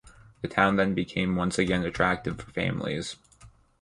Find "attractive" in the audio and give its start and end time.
1.85-2.41